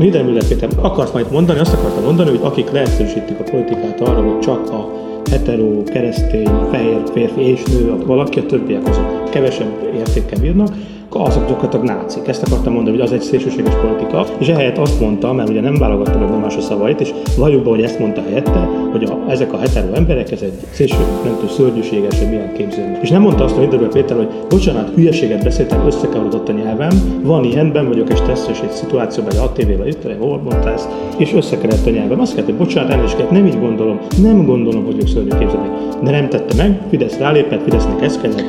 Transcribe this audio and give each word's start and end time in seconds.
Niedermüller 0.00 0.44
Péter 0.48 0.68
akart 0.76 1.12
majd 1.12 1.30
mondani, 1.30 1.58
azt 1.58 1.72
akarta 1.72 2.00
mondani, 2.00 2.30
hogy 2.30 2.40
akik 2.42 2.70
leegyszerűsítik 2.70 3.38
a 3.38 3.42
politikát 3.42 4.00
arra, 4.00 4.22
hogy 4.22 4.38
csak 4.38 4.70
a 4.70 4.88
hetero, 5.30 5.82
keresztény, 5.82 6.50
fehér 6.70 7.02
férfi 7.12 7.40
és 7.40 7.62
nő, 7.62 7.96
valaki, 8.06 8.38
a 8.38 8.46
többiek 8.46 8.88
azok 8.88 9.30
kevesebb 9.30 9.90
értékkel 9.94 10.40
bírnak, 10.40 10.68
azok 11.10 11.48
gyakorlatilag 11.48 11.84
nácik. 11.84 12.28
Ezt 12.28 12.42
akartam 12.42 12.72
mondani, 12.72 12.96
hogy 12.96 13.06
az 13.06 13.12
egy 13.12 13.20
szélsőséges 13.20 13.74
politika, 13.74 14.26
és 14.38 14.48
ehelyett 14.48 14.78
azt 14.78 15.00
mondta, 15.00 15.32
mert 15.32 15.48
ugye 15.48 15.60
nem 15.60 15.74
válogatta 15.78 16.18
meg 16.18 16.40
más 16.40 16.56
a 16.56 16.60
szavait, 16.60 17.00
és 17.00 17.10
valójában, 17.36 17.74
hogy 17.74 17.82
ezt 17.82 17.98
mondta 17.98 18.22
helyette, 18.22 18.68
hogy 18.92 19.04
a, 19.04 19.30
ezek 19.30 19.52
a 19.52 19.58
hetero 19.58 19.92
emberek, 19.94 20.30
ez 20.30 20.42
egy 20.42 20.52
szélső, 20.70 20.96
nem 21.24 21.34
tudom, 21.34 21.48
szörnyűséges, 21.48 22.18
hogy 22.18 22.28
milyen 22.28 22.52
képzelni. 22.52 22.98
És 23.02 23.10
nem 23.10 23.22
mondta 23.22 23.44
azt 23.44 23.56
a 23.56 23.60
Niederből 23.60 23.88
Péter, 23.88 24.16
hogy 24.16 24.28
bocsánat, 24.48 24.90
hülyeséget 24.94 25.44
beszéltem, 25.44 25.86
összekavarodott 25.86 26.48
a 26.48 26.52
nyelvem, 26.52 27.20
van 27.22 27.44
ilyen, 27.44 27.72
ben 27.72 27.88
vagyok, 27.88 28.08
és 28.08 28.20
tesszes 28.20 28.60
egy 28.60 28.70
szituációban, 28.70 29.32
egy 29.32 29.38
ATV-vel 29.38 29.86
itt, 29.86 30.06
hol 30.18 30.38
mondta 30.38 30.72
ezt, 30.72 30.88
és 31.16 31.32
összekerült 31.32 31.86
a 31.86 31.90
nyelvem. 31.90 32.20
Azt 32.20 32.34
kellett, 32.34 32.48
hogy 32.48 32.58
bocsánat, 32.58 32.90
elnézést, 32.90 33.30
nem 33.30 33.46
így 33.46 33.60
gondolom, 33.60 34.00
nem 34.22 34.44
gondolom, 34.44 34.84
hogy 34.84 34.96
ők 35.00 35.08
szörnyű 35.08 35.28
képzelnek. 35.38 35.70
De 36.02 36.10
nem 36.10 36.28
tette 36.28 36.54
meg, 36.56 36.80
Fidesz 36.88 37.18
rálépett, 37.18 37.62
Fidesznek 37.62 38.02
ezt 38.02 38.20
kellett, 38.20 38.44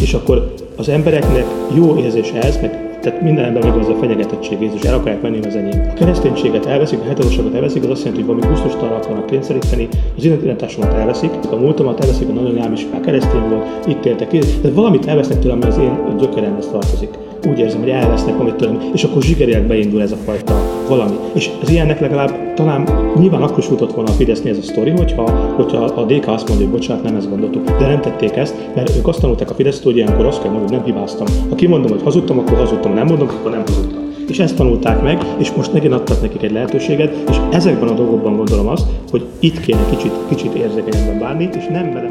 és 0.00 0.14
akkor 0.14 0.52
az 0.76 0.88
embereknek 0.88 1.44
jó 1.74 1.98
érzés 1.98 2.30
ez, 2.30 2.58
meg 2.60 2.84
tehát 3.00 3.22
minden 3.22 3.44
ember 3.44 3.62
megvan 3.62 3.92
a 3.92 3.98
fenyegetettség 3.98 4.60
Jézus, 4.60 4.82
el 4.82 4.94
akarják 4.94 5.20
venni 5.20 5.38
az 5.46 5.56
enyém. 5.56 5.88
A 5.90 5.92
kereszténységet 5.92 6.66
elveszik, 6.66 7.00
a 7.00 7.04
heteroságot 7.04 7.54
elveszik, 7.54 7.82
az 7.84 7.90
azt 7.90 8.04
jelenti, 8.04 8.24
hogy 8.24 8.34
valami 8.34 8.54
gusztustalan 8.54 9.00
akarnak 9.00 9.26
kényszeríteni, 9.26 9.88
az 10.16 10.24
identitásomat 10.24 10.92
elveszik, 10.92 11.30
a 11.50 11.56
múltamat 11.56 12.00
elveszik, 12.00 12.28
a 12.28 12.32
nagyanyám 12.32 12.72
is 12.72 12.86
már 12.92 13.00
keresztény 13.00 13.48
volt, 13.48 13.86
itt 13.86 14.04
éltek, 14.04 14.28
tehát 14.28 14.74
valamit 14.74 15.06
elvesznek 15.06 15.38
tőlem, 15.38 15.58
ami 15.62 15.70
az 15.70 15.78
én 15.78 16.16
gyökeremhez 16.18 16.68
tartozik 16.70 17.25
úgy 17.46 17.58
érzem, 17.58 17.80
hogy 17.80 17.88
elvesznek 17.88 18.34
valamit 18.36 18.54
tőlem, 18.54 18.80
és 18.92 19.04
akkor 19.04 19.22
zsigerileg 19.22 19.66
beindul 19.66 20.02
ez 20.02 20.12
a 20.12 20.16
fajta 20.16 20.54
valami. 20.88 21.16
És 21.32 21.50
az 21.62 21.70
ilyennek 21.70 22.00
legalább 22.00 22.54
talán 22.54 22.88
nyilván 23.18 23.42
akkor 23.42 23.58
is 23.58 23.66
futott 23.66 23.92
volna 23.92 24.10
a 24.10 24.14
Fidesznél 24.14 24.52
ez 24.52 24.58
a 24.58 24.62
sztori, 24.62 24.90
hogyha, 24.90 25.30
hogyha 25.30 25.84
a 25.84 26.04
DK 26.04 26.28
azt 26.28 26.48
mondja, 26.48 26.66
hogy 26.66 26.74
bocsánat, 26.76 27.02
nem 27.02 27.16
ezt 27.16 27.30
gondoltuk. 27.30 27.64
De 27.64 27.86
nem 27.86 28.00
tették 28.00 28.36
ezt, 28.36 28.54
mert 28.74 28.96
ők 28.96 29.08
azt 29.08 29.20
tanulták 29.20 29.50
a 29.50 29.54
Fidesz, 29.54 29.82
hogy 29.82 29.96
ilyenkor 29.96 30.26
azt 30.26 30.42
kell 30.42 30.50
mondani, 30.50 30.76
nem 30.76 30.84
hibáztam. 30.84 31.26
Ha 31.48 31.54
kimondom, 31.54 31.90
hogy 31.90 32.02
hazudtam, 32.02 32.38
akkor 32.38 32.56
hazudtam, 32.58 32.90
ha 32.90 32.96
nem 32.96 33.06
mondom, 33.06 33.28
akkor 33.28 33.50
nem 33.50 33.62
hazudtam. 33.66 34.04
És 34.28 34.38
ezt 34.38 34.56
tanulták 34.56 35.02
meg, 35.02 35.24
és 35.38 35.52
most 35.52 35.72
megint 35.72 35.92
adtak 35.92 36.22
nekik 36.22 36.42
egy 36.42 36.52
lehetőséget, 36.52 37.14
és 37.30 37.36
ezekben 37.50 37.88
a 37.88 37.94
dolgokban 37.94 38.36
gondolom 38.36 38.66
azt, 38.66 38.86
hogy 39.10 39.24
itt 39.40 39.60
kéne 39.60 39.86
kicsit, 39.90 40.12
kicsit 40.28 40.54
érzékenyebben 40.54 41.18
bánni, 41.18 41.48
és 41.56 41.66
nem 41.66 41.92
vele 41.92 42.08